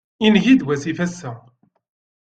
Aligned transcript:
Ingi-d 0.25 0.61
wasif 0.65 0.99
ass-a. 1.05 1.31